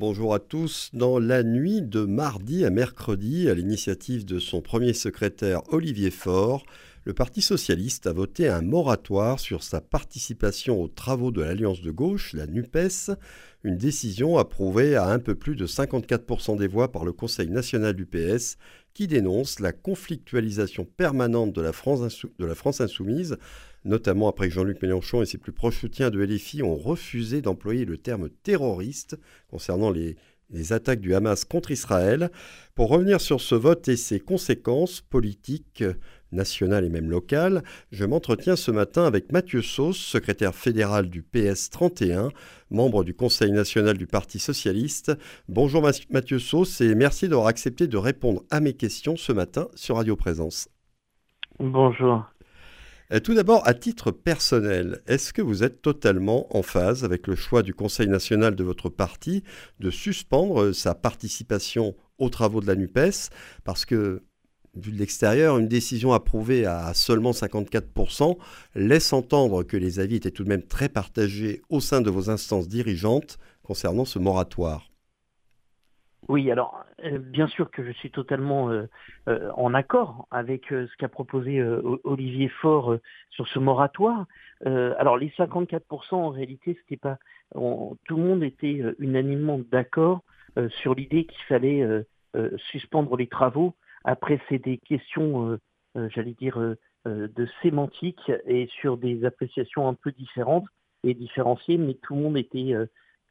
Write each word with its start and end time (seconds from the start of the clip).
Bonjour 0.00 0.32
à 0.32 0.38
tous. 0.38 0.90
Dans 0.92 1.18
la 1.18 1.42
nuit 1.42 1.82
de 1.82 2.04
mardi 2.04 2.64
à 2.64 2.70
mercredi, 2.70 3.50
à 3.50 3.54
l'initiative 3.54 4.24
de 4.24 4.38
son 4.38 4.62
premier 4.62 4.92
secrétaire 4.92 5.62
Olivier 5.72 6.12
Faure, 6.12 6.64
le 7.02 7.14
Parti 7.14 7.42
socialiste 7.42 8.06
a 8.06 8.12
voté 8.12 8.46
un 8.48 8.62
moratoire 8.62 9.40
sur 9.40 9.64
sa 9.64 9.80
participation 9.80 10.80
aux 10.80 10.86
travaux 10.86 11.32
de 11.32 11.42
l'Alliance 11.42 11.82
de 11.82 11.90
gauche, 11.90 12.32
la 12.32 12.46
NUPES, 12.46 13.10
une 13.64 13.76
décision 13.76 14.38
approuvée 14.38 14.94
à 14.94 15.08
un 15.08 15.18
peu 15.18 15.34
plus 15.34 15.56
de 15.56 15.66
54% 15.66 16.56
des 16.56 16.68
voix 16.68 16.92
par 16.92 17.04
le 17.04 17.10
Conseil 17.10 17.50
national 17.50 17.94
du 17.94 18.06
PS, 18.06 18.56
qui 18.94 19.08
dénonce 19.08 19.58
la 19.58 19.72
conflictualisation 19.72 20.84
permanente 20.84 21.52
de 21.52 21.60
la 21.60 21.72
France, 21.72 22.24
de 22.38 22.46
la 22.46 22.54
France 22.54 22.80
insoumise 22.80 23.36
notamment 23.84 24.28
après 24.28 24.48
que 24.48 24.54
Jean-Luc 24.54 24.82
Mélenchon 24.82 25.22
et 25.22 25.26
ses 25.26 25.38
plus 25.38 25.52
proches 25.52 25.80
soutiens 25.80 26.10
de 26.10 26.22
LFI 26.22 26.62
ont 26.62 26.76
refusé 26.76 27.42
d'employer 27.42 27.84
le 27.84 27.98
terme 27.98 28.28
terroriste 28.28 29.18
concernant 29.48 29.90
les, 29.90 30.16
attaques 30.70 31.00
du 31.00 31.14
Hamas 31.14 31.44
contre 31.44 31.70
Israël. 31.70 32.30
Pour 32.74 32.88
revenir 32.88 33.20
sur 33.20 33.40
ce 33.40 33.54
vote 33.54 33.86
et 33.88 33.96
ses 33.96 34.18
conséquences 34.18 35.02
politiques, 35.02 35.84
nationales 36.32 36.84
et 36.84 36.88
même 36.88 37.10
locales, 37.10 37.62
je 37.90 38.04
m'entretiens 38.04 38.56
ce 38.56 38.70
matin 38.70 39.04
avec 39.04 39.32
Mathieu 39.32 39.62
Sauce, 39.62 39.98
secrétaire 39.98 40.54
fédéral 40.54 41.08
du 41.08 41.22
PS 41.22 41.70
31, 41.70 42.30
membre 42.70 43.04
du 43.04 43.14
Conseil 43.14 43.52
national 43.52 43.96
du 43.96 44.06
Parti 44.06 44.38
socialiste. 44.38 45.12
Bonjour 45.48 45.82
Mathieu 46.10 46.38
Sauce 46.38 46.80
et 46.80 46.94
merci 46.94 47.28
d'avoir 47.28 47.48
accepté 47.48 47.86
de 47.86 47.96
répondre 47.96 48.42
à 48.50 48.60
mes 48.60 48.74
questions 48.74 49.16
ce 49.16 49.32
matin 49.32 49.68
sur 49.74 49.96
Radio 49.96 50.16
Présence. 50.16 50.68
Bonjour. 51.58 52.24
Euh, 53.12 53.20
tout 53.20 53.32
d'abord, 53.32 53.66
à 53.66 53.72
titre 53.72 54.10
personnel, 54.10 55.00
est-ce 55.06 55.32
que 55.32 55.40
vous 55.40 55.62
êtes 55.62 55.80
totalement 55.80 56.54
en 56.54 56.62
phase 56.62 57.04
avec 57.04 57.26
le 57.26 57.36
choix 57.36 57.62
du 57.62 57.72
Conseil 57.72 58.06
national 58.06 58.54
de 58.54 58.62
votre 58.62 58.90
parti 58.90 59.42
de 59.80 59.90
suspendre 59.90 60.72
sa 60.72 60.94
participation 60.94 61.94
aux 62.18 62.28
travaux 62.28 62.60
de 62.60 62.66
la 62.66 62.76
NUPES? 62.76 63.30
Parce 63.64 63.86
que, 63.86 64.22
vu 64.74 64.92
de 64.92 64.98
l'extérieur, 64.98 65.56
une 65.56 65.68
décision 65.68 66.12
approuvée 66.12 66.66
à 66.66 66.92
seulement 66.92 67.30
54% 67.30 68.36
laisse 68.74 69.12
entendre 69.14 69.62
que 69.62 69.78
les 69.78 70.00
avis 70.00 70.16
étaient 70.16 70.30
tout 70.30 70.44
de 70.44 70.50
même 70.50 70.62
très 70.62 70.90
partagés 70.90 71.62
au 71.70 71.80
sein 71.80 72.02
de 72.02 72.10
vos 72.10 72.28
instances 72.28 72.68
dirigeantes 72.68 73.38
concernant 73.62 74.04
ce 74.04 74.18
moratoire. 74.18 74.87
Oui, 76.26 76.50
alors 76.50 76.84
euh, 77.04 77.18
bien 77.18 77.46
sûr 77.46 77.70
que 77.70 77.84
je 77.84 77.92
suis 77.92 78.10
totalement 78.10 78.70
euh, 78.70 78.86
euh, 79.28 79.50
en 79.56 79.72
accord 79.72 80.26
avec 80.30 80.66
ce 80.68 80.96
qu'a 80.96 81.08
proposé 81.08 81.62
Olivier 82.04 82.48
Faure 82.48 82.98
sur 83.30 83.46
ce 83.48 83.58
moratoire. 83.58 84.26
alors 84.64 85.16
les 85.16 85.30
54%, 85.30 86.14
en 86.14 86.30
réalité, 86.30 86.76
c'était 86.80 86.96
pas 86.96 87.18
tout 87.54 88.16
le 88.16 88.22
monde 88.22 88.42
était 88.42 88.82
unanimement 88.98 89.60
d'accord 89.70 90.22
sur 90.68 90.94
l'idée 90.94 91.24
qu'il 91.24 91.42
fallait 91.44 91.86
suspendre 92.56 93.16
les 93.16 93.28
travaux. 93.28 93.74
Après, 94.04 94.40
c'est 94.48 94.58
des 94.58 94.76
questions, 94.76 95.58
j'allais 95.94 96.34
dire, 96.34 96.58
de 97.06 97.48
sémantique 97.62 98.30
et 98.46 98.68
sur 98.80 98.98
des 98.98 99.24
appréciations 99.24 99.88
un 99.88 99.94
peu 99.94 100.12
différentes 100.12 100.66
et 101.04 101.14
différenciées, 101.14 101.78
mais 101.78 101.94
tout 101.94 102.16
le 102.16 102.22
monde 102.22 102.36
était, 102.36 102.74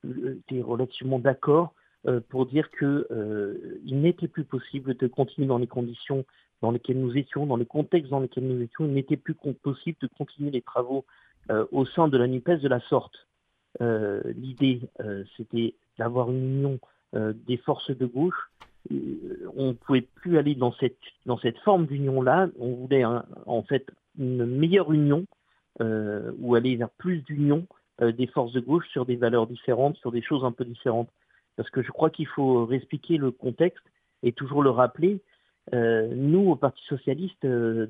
était 0.03 0.61
relativement 0.61 1.19
d'accord 1.19 1.75
euh, 1.75 1.86
pour 2.29 2.45
dire 2.45 2.69
qu'il 2.71 3.05
euh, 3.11 3.79
n'était 3.85 4.27
plus 4.27 4.43
possible 4.43 4.95
de 4.95 5.07
continuer 5.07 5.47
dans 5.47 5.57
les 5.57 5.67
conditions 5.67 6.25
dans 6.61 6.71
lesquelles 6.71 6.99
nous 6.99 7.17
étions, 7.17 7.45
dans 7.45 7.57
les 7.57 7.65
contextes 7.65 8.09
dans 8.09 8.19
lesquels 8.19 8.47
nous 8.47 8.61
étions, 8.61 8.85
il 8.85 8.93
n'était 8.93 9.17
plus 9.17 9.35
possible 9.35 9.97
de 10.01 10.07
continuer 10.07 10.49
les 10.49 10.61
travaux 10.61 11.05
euh, 11.51 11.65
au 11.71 11.85
sein 11.85 12.07
de 12.07 12.17
la 12.17 12.27
NUPES 12.27 12.61
de 12.61 12.67
la 12.67 12.79
sorte. 12.81 13.27
L'idée, 13.79 14.81
c'était 15.35 15.75
d'avoir 15.99 16.31
une 16.31 16.57
union 16.57 16.79
des 17.13 17.57
forces 17.57 17.91
de 17.91 18.07
gauche. 18.07 18.49
on 18.89 19.67
ne 19.67 19.73
pouvait 19.73 20.01
plus 20.01 20.39
aller 20.39 20.55
dans 20.55 20.73
cette, 20.79 20.97
dans 21.27 21.37
cette 21.37 21.59
forme 21.59 21.85
d'union-là. 21.85 22.47
On 22.57 22.73
voulait 22.73 23.05
en 23.05 23.61
fait 23.69 23.85
une 24.17 24.47
meilleure 24.47 24.91
union, 24.91 25.27
ou 25.79 26.55
aller 26.55 26.75
vers 26.75 26.89
plus 26.89 27.21
d'union 27.21 27.67
des 28.01 28.25
forces 28.25 28.53
de 28.53 28.61
gauche 28.61 28.87
sur 28.89 29.05
des 29.05 29.15
valeurs 29.15 29.45
différentes, 29.45 29.95
sur 29.97 30.11
des 30.11 30.23
choses 30.23 30.43
un 30.43 30.51
peu 30.51 30.65
différentes 30.65 31.09
parce 31.57 31.69
que 31.71 31.81
je 31.81 31.91
crois 31.91 32.09
qu'il 32.09 32.27
faut 32.27 32.65
réexpliquer 32.65 33.17
le 33.17 33.31
contexte 33.31 33.83
et 34.23 34.31
toujours 34.31 34.63
le 34.63 34.69
rappeler. 34.69 35.21
Euh, 35.73 36.07
nous, 36.15 36.51
au 36.51 36.55
Parti 36.55 36.81
socialiste, 36.85 37.43
euh, 37.43 37.87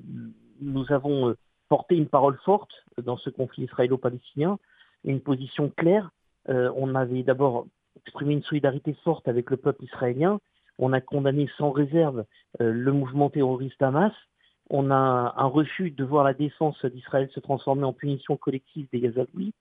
nous 0.61 0.91
avons 0.91 1.29
euh, 1.29 1.37
porté 1.69 1.95
une 1.95 2.07
parole 2.07 2.37
forte 2.43 2.71
dans 3.03 3.17
ce 3.17 3.29
conflit 3.29 3.65
israélo-palestinien, 3.65 4.57
une 5.03 5.19
position 5.19 5.69
claire. 5.69 6.09
on 6.47 6.95
avait 6.95 7.23
d'abord 7.23 7.67
exprimé 8.05 8.33
une 8.33 8.43
solidarité 8.43 8.93
forte 9.03 9.27
avec 9.27 9.51
le 9.51 9.57
peuple 9.57 9.83
israélien. 9.83 10.39
On 10.79 10.93
a 10.93 11.01
condamné 11.01 11.49
sans 11.57 11.71
réserve 11.71 12.23
le 12.59 12.91
mouvement 12.93 13.29
terroriste 13.29 13.81
Hamas. 13.81 14.13
On 14.69 14.89
a 14.89 15.33
un 15.35 15.45
refus 15.45 15.91
de 15.91 16.03
voir 16.05 16.23
la 16.23 16.33
défense 16.33 16.83
d'Israël 16.85 17.29
se 17.33 17.41
transformer 17.41 17.83
en 17.83 17.93
punition 17.93 18.37
collective 18.37 18.87
des 18.93 19.01
Gazaouis. 19.01 19.53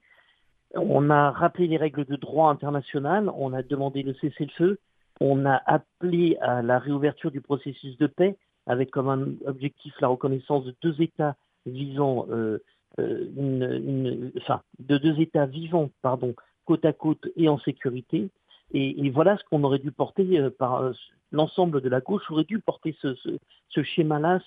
On 0.75 1.09
a 1.09 1.31
rappelé 1.31 1.67
les 1.67 1.77
règles 1.77 2.05
de 2.05 2.15
droit 2.15 2.49
international, 2.49 3.31
on 3.35 3.53
a 3.53 3.63
demandé 3.63 4.03
le 4.03 4.13
cessez-le-feu, 4.15 4.79
on 5.19 5.45
a 5.45 5.61
appelé 5.65 6.37
à 6.41 6.61
la 6.61 6.79
réouverture 6.79 7.31
du 7.31 7.41
processus 7.41 7.97
de 7.97 8.07
paix 8.07 8.37
avec 8.65 8.91
comme 8.91 9.37
objectif 9.45 9.93
la 10.01 10.09
reconnaissance 10.09 10.65
de 10.65 10.75
deux 10.81 11.01
États 11.01 11.35
visant 11.65 12.27
euh, 12.29 12.59
euh, 12.99 13.25
une, 13.37 14.31
enfin, 14.37 14.61
de 14.79 14.97
deux 14.97 15.19
États 15.21 15.45
vivants, 15.45 15.89
pardon, 16.01 16.35
côte 16.65 16.83
à 16.85 16.93
côte 16.93 17.27
et 17.37 17.47
en 17.47 17.57
sécurité. 17.59 18.29
Et, 18.73 19.09
voilà 19.11 19.37
ce 19.37 19.45
qu'on 19.45 19.63
aurait 19.63 19.79
dû 19.79 19.93
porter 19.93 20.37
euh, 20.37 20.49
par 20.49 20.91
l'ensemble 21.31 21.79
de 21.79 21.87
la 21.87 22.01
gauche 22.01 22.29
aurait 22.29 22.43
dû 22.43 22.59
porter 22.59 22.95
ce, 23.01 23.81
schéma-là, 23.81 24.41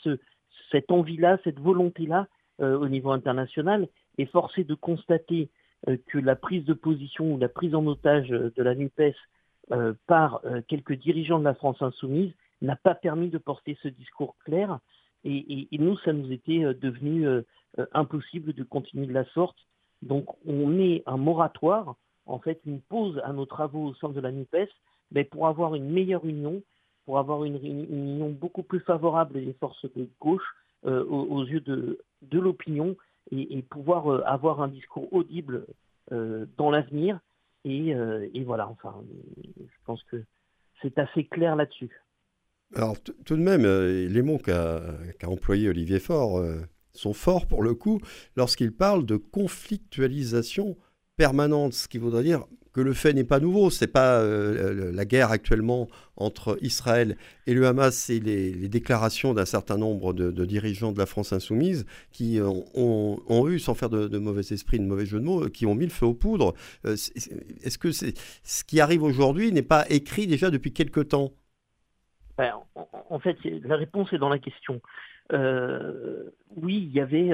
cette 0.71 0.91
envie-là, 0.91 1.39
cette 1.45 1.59
volonté-là 1.59 2.27
au 2.59 2.89
niveau 2.89 3.11
international. 3.11 3.89
Et 4.19 4.27
forcé 4.27 4.65
de 4.65 4.75
constater 4.75 5.49
euh, 5.49 5.60
que 5.87 6.19
la 6.19 6.37
prise 6.37 6.65
de 6.65 6.75
position 6.75 7.35
ou 7.35 7.39
la 7.39 7.49
prise 7.49 7.75
en 7.75 7.87
otage 7.87 8.29
de 8.29 8.63
la 8.63 8.75
NUPES 8.75 9.15
euh, 9.73 9.95
par 10.07 10.41
euh, 10.45 10.61
quelques 10.67 10.95
dirigeants 10.95 11.39
de 11.39 11.45
la 11.45 11.55
France 11.55 11.81
insoumise 11.81 12.33
n'a 12.61 12.77
pas 12.77 12.95
permis 12.95 13.29
de 13.29 13.39
porter 13.39 13.79
ce 13.83 13.89
discours 13.89 14.37
clair. 14.45 14.81
Et, 15.25 15.69
nous, 15.73 15.97
ça 15.99 16.13
nous 16.13 16.33
était 16.33 16.61
devenu 16.75 17.27
impossible 17.93 18.55
de 18.55 18.63
continuer 18.63 19.07
de 19.07 19.13
la 19.13 19.27
sorte. 19.27 19.59
Donc, 20.01 20.27
on 20.47 20.67
met 20.67 21.03
un 21.05 21.19
moratoire, 21.19 21.97
en 22.25 22.39
fait, 22.39 22.59
une 22.65 22.81
pause 22.81 23.21
à 23.23 23.35
nos 23.35 23.45
travaux 23.45 23.89
au 23.89 23.95
sein 23.95 24.09
de 24.09 24.21
la 24.21 24.33
NUPES, 24.33 24.71
mais 25.13 25.25
pour 25.25 25.47
avoir 25.47 25.75
une 25.75 25.91
meilleure 25.91 26.25
union, 26.25 26.63
pour 27.05 27.19
avoir 27.19 27.45
une, 27.45 27.57
union 27.63 28.31
beaucoup 28.31 28.63
plus 28.63 28.81
favorable 28.81 29.35
des 29.45 29.53
forces 29.61 29.85
de 29.95 30.09
gauche 30.21 30.55
aux, 30.85 31.45
yeux 31.45 31.61
de, 31.61 31.99
de 32.23 32.39
l'opinion 32.39 32.97
et, 33.33 33.63
pouvoir 33.63 34.11
euh, 34.11 34.23
avoir 34.27 34.61
un 34.61 34.69
discours 34.69 35.13
audible 35.13 35.67
euh, 36.13 36.47
dans 36.57 36.71
l'avenir. 36.71 37.21
Euh, 37.67 38.29
et, 38.33 38.43
voilà, 38.45 38.69
enfin, 38.69 38.95
je 39.45 39.85
pense 39.85 40.03
que 40.05 40.25
c'est 40.83 40.99
assez 40.99 41.25
clair 41.25 41.57
là-dessus. 41.57 41.91
Alors 42.75 42.97
tout 43.03 43.37
de 43.37 43.43
même, 43.43 43.65
les 43.65 44.23
mots 44.23 44.39
qu'a 44.39 44.81
employé 45.25 45.69
Olivier 45.69 45.99
Faure 45.99 46.41
sont 46.93 47.13
forts 47.13 47.47
pour 47.49 47.65
le 47.65 47.75
coup 47.75 48.01
lorsqu'il 48.37 48.73
parle 48.73 49.05
de 49.05 49.17
conflictualisation 49.17 50.77
permanente, 51.17 51.73
ce 51.73 51.89
qui 51.89 51.99
voudrait 51.99 52.23
dire 52.23 52.45
que 52.81 52.85
le 52.87 52.95
fait 52.95 53.13
n'est 53.13 53.25
pas 53.25 53.41
nouveau. 53.41 53.71
C'est 53.71 53.93
pas 53.93 54.21
euh, 54.21 54.91
la 54.93 55.05
guerre 55.05 55.31
actuellement 55.31 55.89
entre 56.17 56.59
Israël 56.63 57.17
et 57.47 57.55
le 57.55 57.67
Hamas, 57.67 57.95
c'est 57.95 58.21
les, 58.21 58.69
déclarations 58.69 59.35
d'un 59.35 59.45
certain 59.45 59.77
nombre 59.77 60.13
de, 60.13 60.45
dirigeants 60.45 60.93
de 60.93 60.99
la 60.99 61.07
France 61.07 61.33
insoumise 61.33 61.87
qui 62.13 62.39
ont, 62.43 63.49
eu, 63.49 63.59
sans 63.59 63.75
faire 63.75 63.89
de, 63.91 64.19
mauvais 64.19 64.43
esprit, 64.51 64.79
de 64.79 64.85
mauvais 64.85 65.07
jeu 65.07 65.19
de 65.19 65.25
mots, 65.25 65.49
qui 65.49 65.67
ont 65.67 65.75
mis 65.75 65.85
le 65.85 65.91
feu 65.91 66.07
aux 66.07 66.15
poudres. 66.15 66.55
Euh, 66.87 66.93
est-ce 66.93 67.79
que 67.79 67.91
ce 67.93 68.65
qui 68.65 68.81
arrive 68.81 69.03
aujourd'hui 69.03 69.53
n'est 69.53 69.63
pas 69.63 69.85
écrit 69.89 70.27
déjà 70.27 70.51
depuis 70.51 70.73
quelque 70.73 71.01
temps? 71.01 71.33
Ben, 72.39 72.53
en, 73.11 73.19
fait, 73.19 73.37
la 73.45 73.77
réponse 73.77 74.13
est 74.13 74.19
dans 74.19 74.29
la 74.29 74.39
question. 74.39 74.81
Euh, 75.33 76.31
oui, 76.57 76.89
il 76.89 76.93
y 76.93 77.01
avait, 77.01 77.31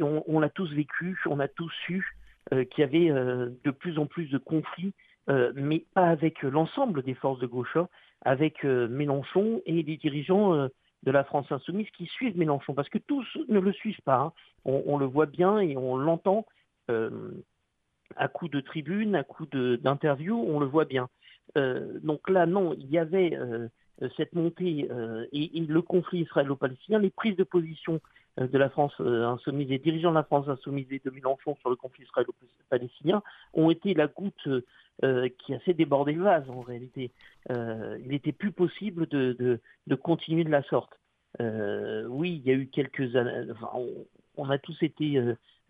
on, 0.00 0.24
on 0.26 0.40
l'a 0.40 0.48
tous 0.48 0.72
vécu, 0.72 1.18
on 1.26 1.40
a 1.40 1.48
tous 1.48 1.70
su 1.86 1.96
euh, 1.96 2.19
qu'il 2.64 2.82
y 2.82 2.84
avait 2.84 3.10
euh, 3.10 3.50
de 3.64 3.70
plus 3.70 3.98
en 3.98 4.06
plus 4.06 4.26
de 4.26 4.38
conflits, 4.38 4.92
euh, 5.28 5.52
mais 5.54 5.84
pas 5.94 6.08
avec 6.08 6.42
l'ensemble 6.42 7.02
des 7.02 7.14
forces 7.14 7.40
de 7.40 7.46
gauche, 7.46 7.76
hein, 7.76 7.88
avec 8.22 8.64
Mélenchon 8.64 9.62
et 9.64 9.82
les 9.82 9.96
dirigeants 9.96 10.68
de 11.02 11.10
la 11.10 11.24
France 11.24 11.50
insoumise 11.50 11.88
qui 11.96 12.04
suivent 12.06 12.36
Mélenchon, 12.36 12.74
parce 12.74 12.90
que 12.90 12.98
tous 12.98 13.26
ne 13.48 13.58
le 13.58 13.72
suivent 13.72 14.02
pas. 14.04 14.18
Hein. 14.18 14.32
On, 14.66 14.98
le 14.98 15.06
voit 15.06 15.24
bien 15.24 15.58
et 15.58 15.74
on 15.78 15.96
l'entend 15.96 16.44
à 16.88 18.28
coup 18.28 18.48
de 18.48 18.60
tribune, 18.60 19.14
à 19.14 19.24
coup 19.24 19.46
d'interview, 19.46 20.36
on 20.36 20.60
le 20.60 20.66
voit 20.66 20.84
bien. 20.84 21.08
donc 21.56 22.28
là, 22.28 22.44
non, 22.44 22.74
il 22.74 22.90
y 22.90 22.98
avait 22.98 23.38
cette 24.16 24.34
montée 24.34 24.88
et, 25.32 25.60
le 25.60 25.82
conflit 25.82 26.20
israélo-palestinien, 26.20 26.98
les 26.98 27.10
prises 27.10 27.36
de 27.36 27.44
position 27.44 28.00
de 28.38 28.58
la 28.58 28.70
France 28.70 28.94
insoumise, 29.00 29.68
les 29.68 29.78
dirigeants 29.78 30.10
de 30.10 30.16
la 30.16 30.22
France 30.22 30.48
insoumise 30.48 30.86
et 30.90 31.00
de 31.04 31.10
Mélenchon 31.10 31.56
sur 31.56 31.70
le 31.70 31.76
conflit 31.76 32.04
israélo-palestinien 32.04 33.22
ont 33.54 33.70
été 33.70 33.94
la 33.94 34.06
goutte 34.06 34.48
qui 35.02 35.54
a 35.54 35.58
fait 35.60 35.74
déborder 35.74 36.12
le 36.12 36.22
vase 36.22 36.48
en 36.48 36.60
réalité. 36.60 37.10
il 37.48 38.08
n'était 38.08 38.32
plus 38.32 38.52
possible 38.52 39.06
de, 39.06 39.60
de, 39.86 39.94
continuer 39.94 40.44
de 40.44 40.50
la 40.50 40.62
sorte. 40.64 40.98
oui, 41.38 42.40
il 42.42 42.46
y 42.46 42.50
a 42.50 42.54
eu 42.54 42.66
quelques 42.68 43.16
années, 43.16 43.50
enfin, 43.50 43.70
on, 44.36 44.48
a 44.48 44.58
tous 44.58 44.76
été, 44.82 45.22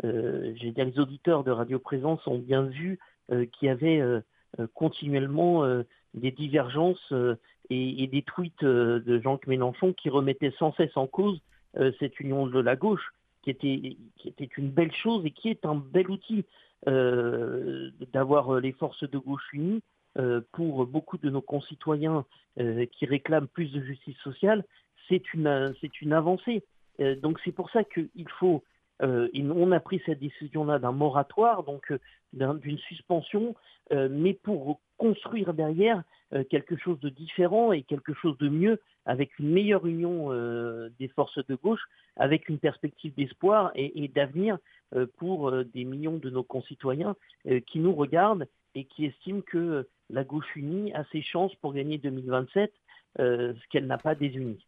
j'ai 0.03 0.71
dire, 0.73 0.85
les 0.85 0.99
auditeurs 1.01 1.45
de 1.45 1.51
Radio 1.51 1.79
Présence 1.79 2.25
ont 2.27 2.39
bien 2.39 2.63
vu 2.63 2.99
qu'il 3.29 3.67
y 3.67 3.69
avait 3.69 4.23
continuellement 4.75 5.65
des 6.15 6.31
divergences 6.31 7.13
et, 7.71 8.07
des 8.09 8.23
tweets 8.23 8.63
euh, 8.63 9.01
de 9.01 9.21
Jean-Luc 9.21 9.47
Mélenchon 9.47 9.93
qui 9.93 10.11
remettaient 10.11 10.53
sans 10.59 10.75
cesse 10.75 10.97
en 10.97 11.07
cause 11.07 11.41
euh, 11.77 11.93
cette 12.01 12.19
union 12.21 12.47
de 12.47 12.59
la 12.59 12.77
gauche, 12.77 13.15
qui 13.43 13.51
était, 13.51 13.97
une 14.57 14.71
belle 14.71 14.93
chose 14.93 15.25
et 15.25 15.31
qui 15.31 15.49
est 15.49 15.65
un 15.65 15.77
bel 15.77 16.11
outil 16.11 16.45
euh, 16.89 17.91
d'avoir 18.13 18.61
les 18.61 18.73
forces 18.73 19.09
de 19.09 19.19
gauche 19.19 19.49
unies. 19.53 19.83
pour 20.53 20.87
beaucoup 20.87 21.19
de 21.19 21.31
nos 21.31 21.41
concitoyens 21.41 22.25
qui 22.57 23.07
réclament 23.07 23.47
plus 23.47 23.71
de 23.73 23.81
justice 23.81 24.19
sociale, 24.19 24.65
c'est 25.09 25.33
une, 25.33 25.73
c'est 25.81 26.03
une 26.03 26.13
avancée. 26.13 26.65
donc 27.23 27.39
c'est 27.45 27.53
pour 27.53 27.71
ça 27.71 27.85
qu'il 27.85 28.29
faut 28.39 28.63
on 29.03 29.73
a 29.73 29.81
pris 29.81 30.03
cette 30.07 30.21
décision-là 30.21 30.79
d'un 30.79 30.93
moratoire, 30.93 31.63
donc 31.63 31.93
d'une 32.33 32.79
suspension, 32.79 33.55
mais 33.91 34.35
pour 34.35 34.81
construire 34.99 35.55
derrière 35.55 36.03
euh, 36.33 36.45
quelque 36.45 36.77
chose 36.77 37.01
de 37.01 37.09
différent 37.09 37.73
et 37.73 37.83
quelque 37.83 38.15
chose 38.15 38.39
de 38.39 38.49
mieux, 38.49 38.81
avec 39.05 39.37
une 39.41 39.51
meilleure 39.51 39.85
union 39.85 40.31
euh, 40.31 40.89
des 41.01 41.09
forces 41.09 41.45
de 41.45 41.57
gauche, 41.57 41.83
avec 42.17 42.49
une 42.49 42.59
perspective 42.59 43.13
d'espoir 43.15 43.73
et, 43.75 44.07
d'avenir 44.09 44.59
euh, 44.95 45.07
pour 45.17 45.51
des 45.51 45.85
millions 45.85 46.19
de 46.19 46.31
nos 46.31 46.45
concitoyens 46.45 47.17
qui 47.67 47.81
nous 47.81 47.95
regardent 47.95 48.47
et 48.77 48.85
qui 48.85 49.07
estiment 49.07 49.41
que 49.41 49.89
la 50.09 50.23
gauche 50.23 50.55
unie 50.55 50.93
a 50.93 51.05
ses 51.11 51.23
chances 51.23 51.55
pour 51.57 51.73
gagner 51.73 51.99
2027, 51.99 52.73
ce 53.19 53.69
qu'elle 53.71 53.87
n'a 53.87 53.99
pas 53.99 54.15
désunie. 54.15 54.65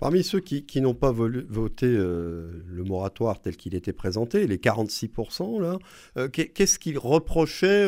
Parmi 0.00 0.22
ceux 0.22 0.40
qui, 0.40 0.80
n'ont 0.80 0.94
pas 0.94 1.12
voté 1.12 1.86
euh, 1.86 2.62
le 2.66 2.84
moratoire 2.84 3.38
tel 3.38 3.56
qu'il 3.56 3.74
était 3.74 3.92
présenté, 3.92 4.46
les 4.46 4.56
46%, 4.56 5.60
là, 5.60 5.76
euh, 6.16 6.28
qu'est-ce 6.28 6.78
qu'ils 6.78 6.98
reprochaient 6.98 7.86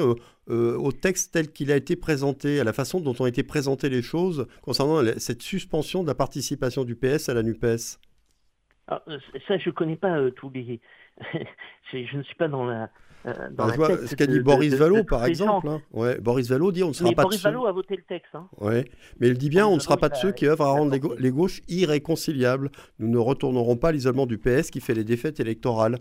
euh, 0.50 0.76
au 0.76 0.92
texte 0.92 1.32
tel 1.32 1.50
qu'il 1.50 1.72
a 1.72 1.76
été 1.76 1.96
présenté, 1.96 2.60
à 2.60 2.64
la 2.64 2.74
façon 2.74 3.00
dont 3.00 3.14
ont 3.18 3.26
été 3.26 3.42
présentées 3.42 3.88
les 3.88 4.02
choses 4.02 4.46
concernant 4.60 5.02
cette 5.16 5.40
suspension 5.40 6.02
de 6.02 6.08
la 6.08 6.14
participation 6.14 6.84
du 6.84 6.96
PS 6.96 7.30
à 7.30 7.34
la 7.34 7.42
NUPES 7.42 7.98
ah, 8.88 9.02
Ça, 9.48 9.56
je 9.56 9.70
ne 9.70 9.74
connais 9.74 9.96
pas 9.96 10.30
tous 10.32 10.50
les... 10.54 10.80
je 11.94 12.16
ne 12.16 12.22
suis 12.24 12.34
pas 12.34 12.48
dans 12.48 12.66
la, 12.66 12.90
euh, 13.26 13.32
dans 13.52 13.68
ce 13.68 14.14
qu'a 14.16 14.26
dit 14.26 14.40
Boris 14.40 14.74
Vallot, 14.74 15.04
par 15.04 15.24
exemple. 15.24 15.68
Hein. 15.68 15.80
Ouais, 15.92 16.20
Boris 16.20 16.48
Vallot 16.48 16.72
dit 16.72 16.82
on 16.82 16.88
ne 16.88 16.92
sera 16.92 17.12
pas 17.12 17.22
Boris 17.22 17.42
de 17.42 17.50
ceux... 17.50 17.66
A 17.66 17.72
voté 17.72 17.96
le 17.96 18.02
texte. 18.02 18.34
Hein. 18.34 18.48
Ouais. 18.58 18.84
Mais 19.20 19.28
il 19.28 19.38
dit 19.38 19.48
bien 19.48 19.66
on 19.66 19.76
ne 19.76 19.80
sera 19.80 19.96
pas 19.96 20.08
de 20.08 20.16
ceux 20.16 20.32
qui 20.32 20.46
œuvrent 20.46 20.64
à 20.64 20.72
rendre 20.72 20.90
les, 21.18 21.30
gauches 21.30 21.60
irréconciliables. 21.68 22.70
Nous 22.98 23.08
ne 23.08 23.18
retournerons 23.18 23.76
pas 23.76 23.92
l'isolement 23.92 24.26
du 24.26 24.38
PS 24.38 24.70
qui 24.70 24.80
fait 24.80 24.94
les 24.94 25.04
défaites 25.04 25.40
électorales. 25.40 25.98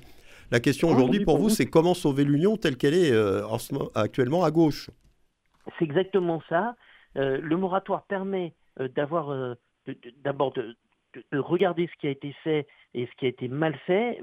La 0.52 0.60
question 0.60 0.90
aujourd'hui 0.90 1.24
pour, 1.24 1.38
vous, 1.38 1.50
c'est 1.50 1.66
comment 1.66 1.94
sauver 1.94 2.26
l'Union 2.26 2.58
telle 2.58 2.76
qu'elle 2.76 2.94
est 2.94 3.12
euh, 3.12 3.42
actuellement 3.96 4.44
à 4.44 4.52
gauche? 4.52 4.90
C'est 5.78 5.86
exactement 5.86 6.42
ça. 6.50 6.76
Euh, 7.18 7.40
le 7.42 7.56
moratoire 7.56 8.04
permet 8.04 8.54
d'avoir 8.96 9.56
d'abord 10.24 10.54
de, 10.54 10.76
de, 11.32 11.38
regarder 11.38 11.88
ce 11.88 12.00
qui 12.00 12.08
a 12.08 12.10
été 12.10 12.36
fait 12.44 12.68
et 12.94 13.06
ce 13.06 13.12
qui 13.18 13.26
a 13.26 13.30
été 13.30 13.48
mal 13.48 13.78
fait, 13.86 14.20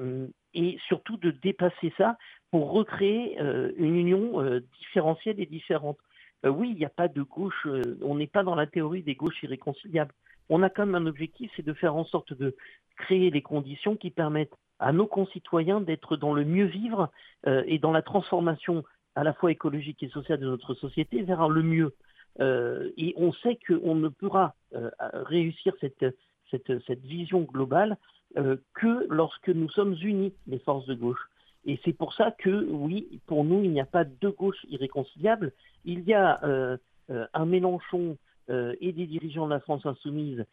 et 0.58 0.76
surtout 0.88 1.16
de 1.16 1.30
dépasser 1.30 1.92
ça 1.96 2.18
pour 2.50 2.72
recréer 2.72 3.40
euh, 3.40 3.70
une 3.76 3.94
union 3.94 4.42
euh, 4.42 4.60
différentielle 4.80 5.38
et 5.38 5.46
différente. 5.46 5.98
Euh, 6.44 6.48
oui, 6.48 6.70
il 6.72 6.76
n'y 6.76 6.84
a 6.84 6.90
pas 6.90 7.06
de 7.06 7.22
gauche, 7.22 7.66
on 8.02 8.16
n'est 8.16 8.26
pas 8.26 8.42
dans 8.42 8.56
la 8.56 8.66
théorie 8.66 9.02
des 9.02 9.14
gauches 9.14 9.40
irréconciliables. 9.44 10.12
On 10.48 10.64
a 10.64 10.68
quand 10.68 10.84
même 10.84 10.96
un 10.96 11.06
objectif, 11.06 11.52
c'est 11.54 11.64
de 11.64 11.72
faire 11.72 11.94
en 11.94 12.04
sorte 12.04 12.32
de 12.32 12.56
créer 12.96 13.30
les 13.30 13.42
conditions 13.42 13.94
qui 13.94 14.10
permettent 14.10 14.56
à 14.80 14.92
nos 14.92 15.06
concitoyens 15.06 15.80
d'être 15.80 16.16
dans 16.16 16.34
le 16.34 16.44
mieux 16.44 16.64
vivre 16.64 17.10
et 17.46 17.78
dans 17.78 17.92
la 17.92 18.02
transformation 18.02 18.82
à 19.14 19.24
la 19.24 19.34
fois 19.34 19.52
écologique 19.52 20.02
et 20.02 20.08
sociale 20.08 20.40
de 20.40 20.46
notre 20.46 20.74
société 20.74 21.22
vers 21.22 21.48
le 21.48 21.62
mieux. 21.62 21.94
et 22.40 23.14
on 23.16 23.32
sait 23.32 23.58
qu'on 23.66 23.94
ne 23.94 24.08
pourra 24.08 24.54
réussir 24.72 25.74
cette, 25.80 26.06
cette, 26.50 27.00
vision 27.04 27.42
globale 27.42 27.96
que 28.34 29.06
lorsque 29.08 29.48
nous 29.48 29.70
sommes 29.70 29.96
unis, 30.02 30.32
les 30.46 30.58
forces 30.58 30.86
de 30.86 30.94
gauche. 30.94 31.28
Et 31.68 31.78
c'est 31.84 31.92
pour 31.92 32.14
ça 32.14 32.30
que, 32.30 32.64
oui, 32.70 33.20
pour 33.26 33.44
nous, 33.44 33.62
il 33.62 33.70
n'y 33.70 33.80
a 33.80 33.86
pas 33.86 34.04
de 34.04 34.28
gauche 34.30 34.64
irréconciliable. 34.70 35.52
Il 35.84 36.00
y 36.04 36.14
a 36.14 36.42
euh, 36.44 36.78
euh, 37.10 37.26
un 37.34 37.44
Mélenchon 37.44 38.16
euh, 38.48 38.74
et 38.80 38.92
des 38.92 39.06
dirigeants 39.06 39.44
de 39.44 39.50
la 39.50 39.60
France 39.60 39.84
insoumise 39.84 40.44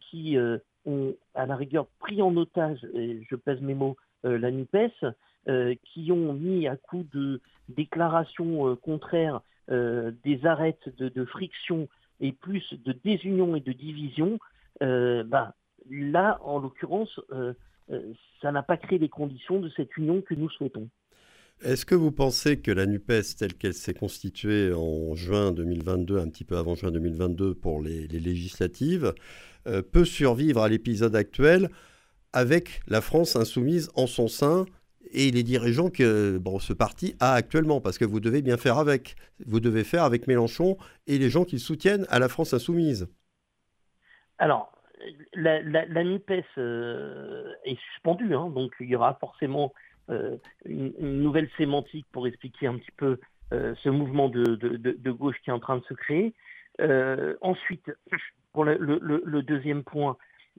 qui 0.00 0.38
ont, 0.86 1.14
à 1.34 1.46
la 1.46 1.54
rigueur, 1.54 1.86
pris 2.00 2.22
en 2.22 2.34
otage, 2.36 2.84
et 2.94 3.22
je 3.30 3.36
pèse 3.36 3.60
mes 3.60 3.74
mots, 3.74 3.96
la 4.24 4.50
NUPES, 4.50 5.04
qui 5.84 6.10
ont 6.12 6.32
mis 6.32 6.66
à 6.66 6.76
coup 6.76 7.04
de 7.12 7.42
déclarations 7.68 8.74
contraires 8.76 9.42
des 9.68 10.40
arêtes 10.44 10.88
de, 10.96 11.24
friction 11.26 11.88
et 12.20 12.32
plus 12.32 12.72
de 12.72 12.92
désunion 13.04 13.54
et 13.54 13.60
de 13.60 13.72
division. 13.72 14.38
Bah, 14.80 15.54
là, 15.90 16.38
en 16.42 16.58
l'occurrence, 16.58 17.20
euh, 17.90 18.12
ça 18.40 18.52
n'a 18.52 18.62
pas 18.62 18.76
créé 18.76 18.98
les 18.98 19.08
conditions 19.08 19.60
de 19.60 19.70
cette 19.76 19.96
union 19.96 20.22
que 20.22 20.34
nous 20.34 20.50
souhaitons. 20.50 20.88
Est-ce 21.62 21.84
que 21.84 21.94
vous 21.94 22.12
pensez 22.12 22.58
que 22.58 22.70
la 22.70 22.86
NUPES, 22.86 23.36
telle 23.38 23.54
qu'elle 23.54 23.74
s'est 23.74 23.94
constituée 23.94 24.72
en 24.72 25.14
juin 25.14 25.52
2022, 25.52 26.18
un 26.18 26.28
petit 26.28 26.44
peu 26.44 26.56
avant 26.56 26.74
juin 26.74 26.90
2022 26.90 27.54
pour 27.54 27.82
les, 27.82 28.06
législatives, 28.06 29.12
euh, 29.66 29.82
peut 29.82 30.06
survivre 30.06 30.62
à 30.62 30.68
l'épisode 30.68 31.14
actuel 31.14 31.68
avec 32.32 32.80
la 32.86 33.02
France 33.02 33.36
insoumise 33.36 33.90
en 33.94 34.06
son 34.06 34.28
sein 34.28 34.64
et 35.12 35.30
les 35.32 35.42
dirigeants 35.42 35.90
que 35.90 36.38
bon, 36.38 36.60
ce 36.60 36.72
parti 36.72 37.14
a 37.20 37.34
actuellement? 37.34 37.80
Parce 37.80 37.98
que 37.98 38.04
vous 38.06 38.20
devez 38.20 38.40
bien 38.40 38.56
faire 38.56 38.78
avec. 38.78 39.16
Vous 39.44 39.60
devez 39.60 39.84
faire 39.84 40.04
avec 40.04 40.28
Mélenchon 40.28 40.78
et 41.08 41.18
les 41.18 41.28
gens 41.28 41.44
qui 41.44 41.58
soutiennent 41.58 42.06
à 42.08 42.20
la 42.20 42.28
France 42.28 42.54
insoumise. 42.54 43.08
Alors, 44.40 44.72
la, 45.34 45.60
la, 45.62 46.04
NUPES 46.04 46.44
euh, 46.56 47.52
est 47.64 47.78
suspendue, 47.92 48.34
hein, 48.34 48.48
donc 48.48 48.72
il 48.80 48.86
y 48.86 48.96
aura 48.96 49.14
forcément 49.20 49.74
euh, 50.08 50.38
une, 50.64 50.94
nouvelle 50.98 51.50
sémantique 51.58 52.06
pour 52.10 52.26
expliquer 52.26 52.66
un 52.66 52.78
petit 52.78 52.90
peu 52.96 53.18
euh, 53.52 53.74
ce 53.82 53.90
mouvement 53.90 54.30
de, 54.30 55.10
gauche 55.10 55.36
qui 55.44 55.50
est 55.50 55.52
en 55.52 55.60
train 55.60 55.76
de 55.76 55.84
se 55.84 55.92
créer. 55.92 56.34
ensuite, 57.42 57.92
pour 58.54 58.64
le, 58.64 59.42
deuxième 59.42 59.84
point, 59.84 60.16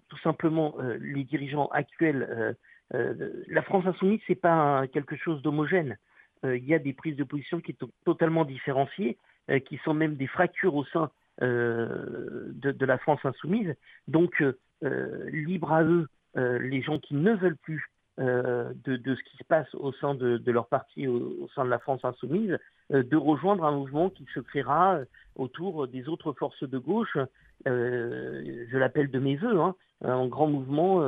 tout 0.10 0.20
simplement, 0.20 0.75
les 1.00 1.24
dirigeants 1.24 1.70
actuels, 1.72 2.56
la 2.91 3.62
France 3.63 3.88
insoumise, 3.88 4.22
c'est 4.27 4.36
pas 4.36 4.86
quelque 4.94 5.15
chose 5.15 5.41
d'homogène. 5.41 5.98
Il 6.44 6.65
y 6.65 6.75
a 6.75 6.79
des 6.79 6.94
prises 6.94 7.15
de 7.15 7.24
position 7.24 7.62
qui 7.62 7.75
sont 7.79 7.89
totalement 8.06 8.46
différenciées, 8.46 9.17
qui 9.65 9.77
sont 9.84 9.96
même 9.96 10.17
des 10.17 10.27
fractures 10.27 10.75
au 10.75 10.86
sein 10.86 11.10
euh, 11.41 12.51
de, 12.53 12.86
la 12.86 13.00
France 13.00 13.19
insoumise. 13.24 13.74
Donc, 14.07 14.41
euh, 14.41 14.60
euh, 14.83 15.27
libre 15.31 15.71
à 15.71 15.83
eux, 15.83 16.07
les 16.36 16.81
gens 16.81 17.00
qui 17.00 17.15
ne 17.15 17.33
veulent 17.33 17.57
plus 17.57 17.91
de, 18.17 18.75
ce 19.15 19.24
qui 19.24 19.38
se 19.38 19.43
passe 19.43 19.74
au 19.74 19.91
sein 19.93 20.13
de, 20.13 20.51
leur 20.51 20.67
parti, 20.67 21.07
au, 21.07 21.50
sein 21.55 21.65
de 21.65 21.69
la 21.69 21.79
France 21.79 22.05
insoumise, 22.05 22.57
de 22.89 23.17
rejoindre 23.17 23.65
un 23.65 23.71
mouvement 23.71 24.10
qui 24.10 24.25
se 24.33 24.39
créera 24.39 25.00
autour 25.36 25.88
des 25.88 26.07
autres 26.07 26.31
forces 26.33 26.63
de 26.63 26.77
gauche. 26.77 27.17
je 27.65 28.77
l'appelle 28.77 29.12
de 29.12 29.19
mes 29.19 29.36
voeux, 29.36 29.60
hein, 29.60 29.75
un 30.05 30.27
grand 30.27 30.48
mouvement 30.48 31.03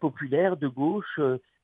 populaire 0.00 0.56
de 0.56 0.66
gauche 0.66 1.20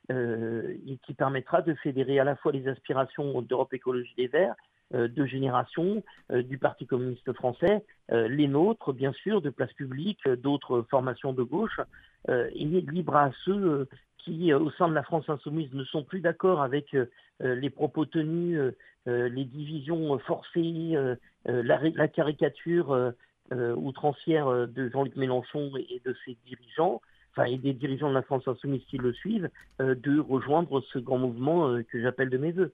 qui 0.08 1.14
permettra 1.14 1.62
de 1.62 1.74
fédérer 1.74 2.20
à 2.20 2.24
la 2.24 2.36
fois 2.36 2.52
les 2.52 2.68
aspirations 2.68 3.42
d'Europe 3.42 3.74
Écologie 3.74 4.14
des 4.16 4.28
Verts, 4.28 4.54
de 4.92 5.26
génération 5.26 6.02
euh, 6.30 6.42
du 6.42 6.58
Parti 6.58 6.86
communiste 6.86 7.32
français, 7.32 7.84
euh, 8.12 8.28
les 8.28 8.48
nôtres, 8.48 8.92
bien 8.92 9.12
sûr, 9.12 9.42
de 9.42 9.50
place 9.50 9.72
publique, 9.72 10.26
d'autres 10.28 10.84
formations 10.90 11.32
de 11.32 11.42
gauche, 11.42 11.80
et 12.28 12.64
libre 12.64 13.16
à 13.16 13.32
ceux 13.44 13.86
qui, 14.16 14.54
au 14.54 14.70
sein 14.70 14.88
de 14.88 14.94
la 14.94 15.02
France 15.02 15.28
insoumise, 15.28 15.70
ne 15.74 15.84
sont 15.84 16.02
plus 16.02 16.20
d'accord 16.20 16.62
avec 16.62 16.96
les 17.40 17.68
propos 17.68 18.06
tenus, 18.06 18.58
les 19.04 19.44
divisions 19.44 20.18
forcées, 20.20 20.96
la, 21.44 22.08
caricature 22.08 23.12
outrancière 23.52 24.66
de 24.66 24.88
Jean-Luc 24.88 25.16
Mélenchon 25.16 25.70
et 25.76 26.00
de 26.02 26.16
ses 26.24 26.38
dirigeants, 26.46 27.02
enfin, 27.32 27.44
et 27.44 27.58
des 27.58 27.74
dirigeants 27.74 28.08
de 28.08 28.14
la 28.14 28.22
France 28.22 28.48
insoumise 28.48 28.84
qui 28.88 28.96
le 28.96 29.12
suivent, 29.12 29.50
de 29.78 30.18
rejoindre 30.18 30.80
ce 30.94 30.98
grand 30.98 31.18
mouvement 31.18 31.78
que 31.92 32.00
j'appelle 32.00 32.30
de 32.30 32.38
mes 32.38 32.52
voeux. 32.52 32.72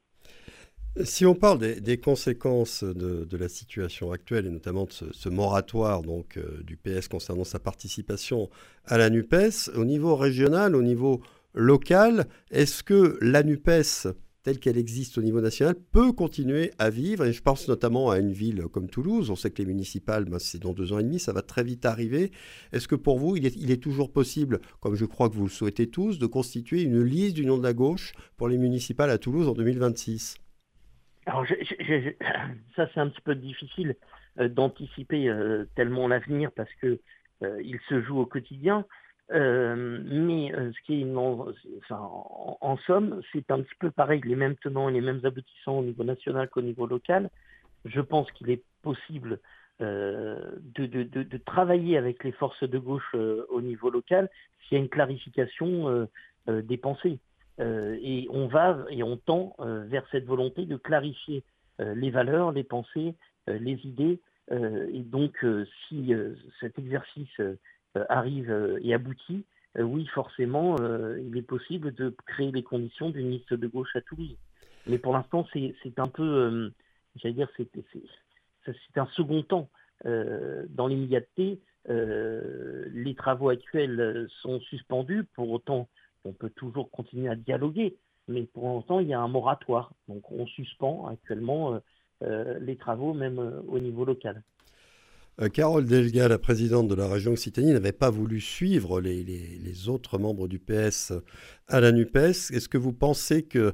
Si 1.05 1.25
on 1.25 1.37
parle 1.37 1.81
des, 1.81 1.99
conséquences 1.99 2.83
de, 2.83 3.37
la 3.37 3.49
situation 3.49 4.11
actuelle 4.11 4.47
et 4.47 4.51
notamment 4.51 4.87
de 4.87 5.13
ce, 5.13 5.29
moratoire 5.29 6.03
donc, 6.03 6.37
euh, 6.37 6.63
du 6.65 6.77
PS 6.77 7.07
concernant 7.07 7.45
sa 7.45 7.61
participation 7.61 8.51
à 8.87 8.99
la 8.99 9.09
NUPES, 9.09 9.71
au 9.77 9.85
niveau 9.85 10.17
régional, 10.17 10.75
au 10.75 10.83
niveau 10.83 11.21
local, 11.55 12.27
est-ce 12.51 12.83
que 12.83 13.17
la 13.21 13.45
NUPES 13.45 14.09
telle 14.43 14.59
qu'elle 14.59 14.79
existe 14.79 15.17
au 15.19 15.23
niveau 15.23 15.41
national 15.41 15.77
peut 15.77 16.13
continuer 16.13 16.73
à 16.79 16.91
vivre? 16.91 17.25
Et 17.25 17.33
je 17.33 17.41
pense 17.41 17.69
notamment 17.69 18.11
à 18.11 18.19
une 18.19 18.33
ville 18.33 18.65
comme 18.73 18.89
Toulouse. 18.89 19.31
On 19.31 19.37
sait 19.37 19.53
que 19.53 19.63
les 19.63 19.69
municipales, 19.69 20.25
ben, 20.25 20.41
c'est 20.41 20.59
dans 20.59 20.73
deux 20.73 20.93
ans 20.93 20.99
et 20.99 21.05
demi, 21.05 21.21
ça 21.21 21.33
va 21.33 21.43
très 21.43 21.63
vite 21.63 21.87
arriver. 21.87 22.33
Est-ce 22.73 22.89
que 22.89 22.97
pour 22.97 23.21
vous, 23.21 23.37
il 23.37 23.47
est, 23.47 23.83
toujours 23.83 24.11
possible, 24.11 24.61
comme 24.81 24.97
je 24.97 25.05
crois 25.05 25.29
que 25.29 25.35
vous 25.35 25.45
le 25.45 25.51
souhaitez 25.51 25.87
tous, 25.87 26.19
de 26.19 26.27
constituer 26.27 26.83
une 26.83 27.01
liste 27.01 27.37
d'union 27.37 27.59
de 27.59 27.63
la 27.63 27.75
gauche 27.75 28.13
pour 28.37 28.49
les 28.49 28.59
municipales 28.59 29.11
à 29.11 29.19
Toulouse 29.19 29.47
en 29.47 29.53
2026 29.53 30.35
alors, 31.27 31.47
ça, 32.77 32.89
c'est 32.93 33.01
un 33.01 33.09
petit 33.09 33.21
peu 33.21 33.35
difficile 33.35 33.97
euh, 34.39 34.49
d'anticiper 34.49 35.29
euh, 35.29 35.65
tellement 35.75 36.09
l'avenir 36.09 36.51
parce 36.53 36.73
que 36.81 36.99
euh, 37.43 37.61
il 37.63 37.79
se 37.89 38.01
joue 38.03 38.19
au 38.19 38.27
quotidien. 38.27 38.85
mais 39.31 40.53
ce 40.53 40.81
qui 40.85 41.03
est, 41.03 41.15
en, 41.15 42.77
somme, 42.87 43.21
c'est 43.33 43.51
un 43.51 43.63
petit 43.63 43.75
peu 43.79 43.91
pareil, 43.91 44.21
les 44.25 44.35
mêmes 44.35 44.57
tenants 44.57 44.89
et 44.89 44.93
les 44.93 45.01
mêmes 45.01 45.21
aboutissants 45.25 45.79
au 45.79 45.85
niveau 45.85 46.05
national 46.05 46.49
qu'au 46.49 46.63
niveau 46.63 46.87
local. 46.87 47.31
Je 47.85 48.01
pense 48.01 48.31
qu'il 48.33 48.51
est 48.51 48.63
possible 48.83 49.39
de, 49.79 51.39
travailler 51.47 51.97
avec 51.97 52.25
les 52.25 52.33
forces 52.33 52.65
de 52.65 52.79
gauche 52.79 53.15
au 53.15 53.63
niveau 53.63 53.89
local 53.89 54.29
s'il 54.61 54.77
y 54.77 54.81
a 54.81 54.83
une 54.83 54.91
clarification 54.91 56.09
des 56.49 56.77
pensées. 56.77 57.21
Euh, 57.59 57.99
et 58.01 58.27
on 58.31 58.47
va 58.47 58.85
et 58.91 59.03
on 59.03 59.17
tend 59.17 59.55
euh, 59.61 59.85
vers 59.85 60.05
cette 60.11 60.25
volonté 60.25 60.67
de 60.67 60.77
clarifier 60.77 61.45
euh, 61.81 61.95
les 61.95 62.11
valeurs, 62.11 62.53
les 62.53 62.65
pensées, 62.65 63.15
les 63.47 63.81
idées. 63.85 64.21
et 64.51 65.01
donc, 65.01 65.45
si 65.89 66.13
cet 66.61 66.79
exercice 66.79 67.41
arrive 68.09 68.79
et 68.81 68.95
aboutit, 68.95 69.45
oui, 69.77 70.07
forcément, 70.07 70.77
il 71.19 71.37
est 71.37 71.43
possible 71.43 71.93
de 71.95 72.15
créer 72.27 72.53
les 72.53 72.63
conditions 72.63 73.11
d'une 73.11 73.31
liste 73.31 73.55
de 73.55 73.67
gauche 73.67 73.97
à 73.97 74.03
Toulouse. 74.03 74.37
Mais 74.87 74.99
pour 74.99 75.15
l'instant, 75.15 75.49
c'est 75.53 75.99
un 75.99 76.07
peu, 76.07 76.71
j'allais 77.17 77.35
dire, 77.35 77.49
c'est 77.57 78.99
un 78.99 79.07
second 79.17 79.43
temps. 79.43 79.69
dans 80.05 80.87
l'immédiateté, 80.87 81.59
les 81.89 83.15
travaux 83.17 83.49
actuels 83.49 84.29
sont 84.43 84.61
suspendus. 84.61 85.25
Pour 85.35 85.51
autant, 85.51 85.89
on 86.25 86.33
peut 86.33 86.51
toujours 86.51 86.91
continuer 86.91 87.29
à 87.29 87.37
dialoguer, 87.37 87.97
mais 88.29 88.43
pour 88.43 88.69
l'instant, 88.69 89.01
il 89.01 89.09
y 89.09 89.15
a 89.15 89.21
un 89.21 89.29
moratoire. 89.29 89.93
Donc 90.09 90.31
on 90.31 90.47
suspend 90.47 91.07
actuellement 91.09 91.75
euh, 91.75 91.79
euh, 92.23 92.59
les 92.61 92.77
travaux, 92.77 93.15
même 93.15 93.39
euh, 93.39 93.61
au 93.69 93.79
niveau 93.79 94.05
local. 94.05 94.43
Carole 95.55 95.87
Delga, 95.87 96.29
la 96.29 96.39
présidente 96.39 96.89
de 96.89 96.95
la 96.95 97.09
région 97.09 97.33
Occitanie, 97.33 97.73
n'avait 97.73 97.93
pas 97.93 98.11
voulu 98.11 98.41
suivre 98.41 99.01
les, 99.01 99.89
autres 99.89 100.19
membres 100.19 100.49
du 100.49 100.59
PS 100.59 101.15
à 101.67 101.81
la 101.81 101.93
NUPES. 101.93 102.53
Est-ce 102.53 102.69
que 102.69 102.77
vous 102.77 102.93
pensez 102.93 103.45
que 103.45 103.73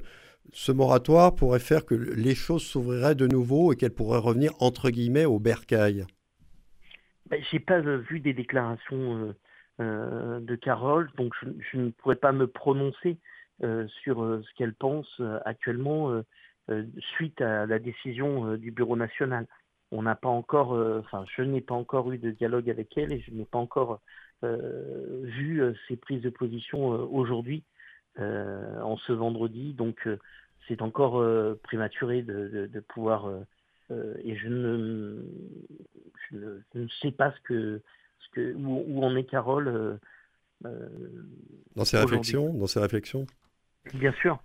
ce 0.53 0.71
moratoire 0.71 1.35
pourrait 1.35 1.59
faire 1.59 1.85
que 1.85 1.97
les 1.97 2.37
choses 2.37 2.63
s'ouvriraient 2.63 3.17
de 3.17 3.27
nouveau 3.27 3.73
et 3.73 3.77
qu'elle 3.77 3.91
pourrait 3.91 4.21
revenir 4.21 4.53
entre 4.61 4.91
guillemets 4.91 5.25
au 5.25 5.41
bercail? 5.41 6.07
Ben, 7.29 7.43
Je 7.43 7.57
n'ai 7.57 7.61
pas 7.61 7.81
vu 7.81 8.21
des 8.21 8.33
déclarations 8.33 9.35
de 9.79 10.55
Carole, 10.55 11.11
donc 11.17 11.35
je, 11.43 11.77
ne 11.77 11.91
pourrais 11.91 12.17
pas 12.17 12.33
me 12.33 12.47
prononcer 12.47 13.19
euh, 13.63 13.87
sur 14.03 14.23
euh, 14.23 14.43
ce 14.43 14.55
qu'elle 14.55 14.75
pense 14.75 15.21
actuellement 15.45 16.23
suite 17.17 17.41
à 17.41 17.65
la 17.65 17.79
décision 17.79 18.57
du 18.57 18.73
Bureau 18.73 18.97
national. 18.97 19.47
On 19.93 20.03
n'a 20.03 20.17
pas 20.17 20.29
encore, 20.29 20.73
enfin, 20.99 21.25
je 21.37 21.43
n'ai 21.43 21.61
pas 21.61 21.77
encore 21.77 22.11
eu 22.11 22.19
de 22.19 22.33
dialogue 22.33 22.69
avec 22.69 22.99
elle 22.99 23.13
et 23.13 23.21
je 23.21 23.31
n'ai 23.31 23.45
pas 23.45 23.59
encore 23.59 24.01
vu 24.43 25.63
ses 25.87 25.97
prises 25.97 26.23
de 26.23 26.31
position 26.31 26.89
aujourd'hui, 26.89 27.63
en 28.19 28.97
ce 28.97 29.13
vendredi. 29.13 29.75
Donc, 29.75 30.09
c'est 30.67 30.83
encore 30.83 31.25
prématuré 31.63 32.23
de, 32.23 32.81
pouvoir 32.89 33.31
et 34.25 34.35
je 34.35 34.49
ne, 34.49 35.23
sais 37.01 37.13
pas 37.13 37.31
ce 37.31 37.41
que 37.43 37.81
où, 38.37 39.05
en 39.05 39.17
est 39.17 39.25
Carole 39.25 39.69
euh, 39.69 39.97
euh, 40.65 40.89
dans 41.75 41.85
ses 41.85 41.99
réflexions, 41.99 42.53
dans 42.55 42.67
ses 42.67 42.81
réflexions. 42.81 43.27
Bien 43.95 44.13
sûr. 44.21 44.39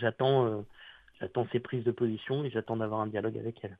J'attends, 0.00 0.46
euh, 0.46 0.60
j'attends 1.20 1.46
ses 1.52 1.60
prises 1.60 1.84
de 1.84 1.92
position 1.92 2.44
et 2.44 2.50
j'attends 2.50 2.76
d'avoir 2.76 3.00
un 3.00 3.06
dialogue 3.06 3.38
avec 3.38 3.58
elle. 3.62 3.78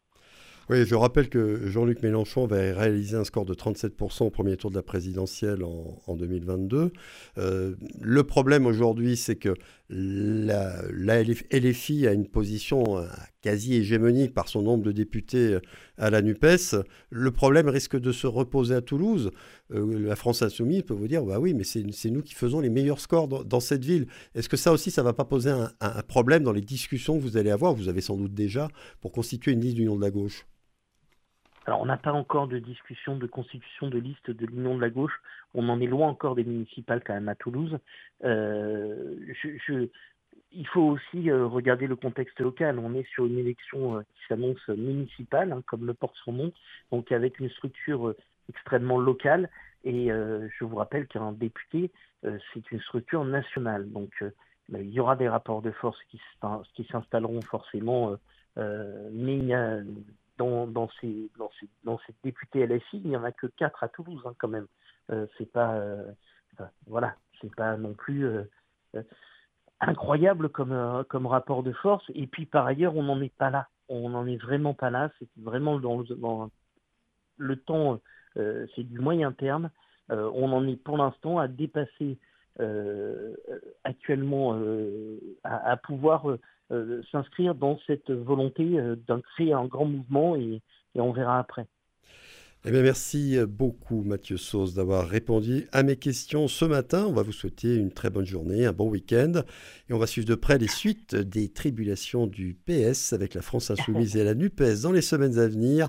Oui, 0.71 0.87
je 0.87 0.95
rappelle 0.95 1.29
que 1.29 1.67
Jean-Luc 1.67 2.03
Mélenchon 2.03 2.47
va 2.47 2.57
réaliser 2.57 3.17
un 3.17 3.25
score 3.25 3.45
de 3.45 3.53
37% 3.53 4.25
au 4.25 4.31
premier 4.31 4.57
tour 4.57 4.71
de 4.71 4.77
la 4.77 4.83
présidentielle 4.83 5.63
en, 5.63 6.17
2022. 6.17 6.91
Euh, 7.37 7.75
le 8.01 8.23
problème 8.25 8.65
aujourd'hui, 8.65 9.17
c'est 9.17 9.37
que 9.37 9.55
la, 9.91 10.83
LFI 11.53 12.07
a 12.07 12.13
une 12.13 12.27
position 12.27 12.97
quasi 13.45 13.75
hégémonique 13.75 14.33
par 14.33 14.49
son 14.49 14.63
nombre 14.63 14.85
de 14.85 14.91
députés 14.91 15.53
euh, 15.53 15.61
à 15.99 16.09
la 16.09 16.23
NUPES. 16.23 16.83
Le 17.11 17.31
problème 17.31 17.69
risque 17.69 18.01
de 18.01 18.11
se 18.11 18.27
reposer 18.27 18.75
à 18.75 18.81
Toulouse. 18.81 19.31
la 19.69 20.17
France 20.17 20.41
insoumise 20.41 20.83
peut 20.83 20.95
vous 20.95 21.09
dire, 21.09 21.23
bah 21.25 21.39
oui, 21.39 21.53
mais 21.53 21.65
c'est 21.65 22.11
nous 22.11 22.23
qui 22.23 22.35
faisons 22.35 22.61
les 22.61 22.71
meilleurs 22.71 23.01
scores 23.01 23.29
dans, 23.29 23.61
cette 23.61 23.85
ville. 23.85 24.07
Est-ce 24.35 24.49
que 24.49 24.57
ça 24.57 24.73
aussi, 24.73 24.91
ça 24.91 25.03
ne 25.03 25.07
va 25.07 25.13
pas 25.13 25.27
poser 25.27 25.51
un, 25.51 26.03
problème 26.09 26.43
dans 26.43 26.53
les 26.53 26.63
discussions 26.63 27.19
que 27.19 27.23
vous 27.23 27.37
allez 27.37 27.51
avoir, 27.51 27.75
vous 27.75 27.89
avez 27.89 28.01
sans 28.01 28.17
doute 28.17 28.33
déjà, 28.33 28.69
pour 29.03 29.13
constituer 29.13 29.53
une 29.53 29.61
liste 29.61 29.77
d'union 29.77 29.97
de 29.97 30.03
la 30.03 30.11
gauche 30.11 30.47
alors, 31.67 31.81
on 31.81 31.87
n'a 31.87 31.97
pas 31.97 32.13
encore 32.13 32.47
de 32.47 32.59
discussion 32.59 33.17
de 33.17 33.27
constitution 33.27 33.89
de 33.89 33.99
liste 33.99 34.31
de 34.31 34.45
l'Union 34.45 34.77
de 34.77 34.83
la 34.83 34.91
gauche. 34.91 35.19
On 35.55 35.71
en 35.71 35.81
est 35.81 35.87
loin 35.87 36.09
encore 36.09 36.35
des 36.35 36.45
municipales 36.45 37.03
quand 37.03 37.15
même 37.15 37.31
à 37.31 37.35
Toulouse. 37.35 37.79
Euh, 38.25 39.17
il 40.55 40.67
faut 40.69 40.83
aussi 40.83 41.31
euh, 41.31 41.47
regarder 41.47 41.87
le 41.87 41.97
contexte 41.97 42.41
local. 42.41 42.79
On 42.79 42.95
est 42.95 43.07
sur 43.11 43.27
une 43.27 43.39
élection 43.39 43.99
euh, 43.99 44.03
qui 44.03 44.27
s'annonce 44.29 44.67
municipale, 44.69 45.53
hein, 45.53 45.63
comme 45.67 45.87
le 45.87 45.95
porte 45.95 46.17
son 46.25 46.33
nom, 46.33 46.53
donc 46.91 47.13
avec 47.13 47.39
une 47.41 47.51
structure 47.51 48.15
extrêmement 48.49 48.99
locale. 48.99 49.49
Et 49.87 50.09
je 50.09 50.65
vous 50.65 50.77
rappelle 50.77 51.07
qu'un 51.07 51.33
député, 51.33 51.91
c'est 52.23 52.71
une 52.73 52.81
structure 52.81 53.23
nationale. 53.23 53.87
Donc, 53.93 54.13
ben, 54.71 54.81
il 54.81 54.89
y 54.89 54.99
aura 54.99 55.15
des 55.15 55.29
rapports 55.29 55.61
de 55.61 55.71
force 55.73 55.99
qui, 56.09 56.87
s'installeront 56.91 57.43
forcément, 57.43 58.17
mais 58.57 59.37
il 59.37 59.45
y 59.45 59.53
a 59.53 59.81
dans, 60.39 60.67
dans, 60.67 60.89
ces, 61.01 61.31
dans, 61.39 61.51
ces, 61.61 61.69
dans 61.85 61.99
ces 62.07 62.15
députés 62.23 62.67
LFI, 62.67 63.01
il 63.05 63.11
n'y 63.11 63.17
en 63.17 63.25
a 63.25 63.33
que 63.33 63.47
quatre 63.47 63.85
à 63.85 63.89
Toulouse 63.89 64.23
hein, 64.25 64.35
quand 64.39 64.49
même. 64.49 64.67
Euh, 65.11 65.27
c'est 65.39 65.51
pas, 65.51 65.75
euh, 65.75 66.13
voilà, 66.87 67.17
c'est 67.41 67.55
pas 67.55 67.77
non 67.77 67.95
plus 67.95 68.27
euh, 68.27 68.45
incroyable 69.89 70.49
comme, 70.49 71.05
comme 71.09 71.27
rapport 71.27 71.63
de 71.63 71.73
force. 71.73 72.05
Et 72.15 72.27
puis 72.27 72.47
par 72.47 72.67
ailleurs, 72.67 72.97
on 72.97 73.03
n'en 73.03 73.21
est 73.21 73.35
pas 73.37 73.51
là. 73.51 73.69
On 73.89 74.11
n'en 74.11 74.27
est 74.27 74.37
vraiment 74.37 74.75
pas 74.75 74.91
là. 74.91 75.11
C'est 75.19 75.29
vraiment 75.37 75.79
dans, 75.79 76.03
dans 76.03 76.51
le 77.37 77.57
temps, 77.57 78.01
c'est 78.35 78.83
du 78.83 78.99
moyen 78.99 79.33
terme. 79.33 79.71
on 80.09 80.53
en 80.53 80.67
est 80.67 80.77
pour 80.77 80.97
l'instant 80.97 81.39
à 81.39 81.49
dépasser 81.49 82.19
actuellement, 83.85 84.59
à, 85.43 85.71
à, 85.71 85.77
pouvoir 85.77 86.27
euh, 86.73 87.03
s'inscrire 87.13 87.55
dans 87.55 87.79
cette 87.87 88.11
volonté 88.11 88.79
euh, 88.79 88.97
d'un 89.07 89.21
créer 89.21 89.53
un 89.53 89.67
grand 89.67 89.85
mouvement 89.85 90.35
et, 90.35 90.63
on 90.97 91.13
verra 91.13 91.39
après. 91.39 91.67
Eh 92.67 92.71
bien, 92.71 92.81
merci 92.81 93.37
beaucoup 93.47 94.05
Mathieu 94.05 94.39
Sauce 94.39 94.73
d'avoir 94.73 95.07
répondu 95.07 95.69
à 95.73 95.83
mes 95.83 95.97
questions 95.97 96.49
ce 96.49 96.65
matin. 96.65 97.05
On 97.07 97.13
va 97.13 97.21
vous 97.21 97.31
souhaiter 97.31 97.77
une 97.77 97.93
très 97.93 98.09
bonne 98.09 98.25
journée, 98.25 98.65
un 98.65 98.73
bon 98.73 98.89
week-end. 98.89 99.43
Et 99.91 99.93
on 99.93 99.99
va 99.99 100.07
suivre 100.07 100.27
de 100.27 100.35
près 100.35 100.57
les 100.57 100.69
suites 100.69 101.15
des 101.15 101.51
tribulations 101.51 102.27
du 102.27 102.57
PS 102.65 103.13
avec 103.13 103.35
la 103.35 103.43
France 103.43 103.71
Insoumise 103.71 104.17
et 104.17 104.25
la 104.25 104.35
NUPES 104.35 104.81
dans 104.83 104.93
les 104.93 105.03
semaines 105.03 105.39
à 105.39 105.47
venir. 105.47 105.83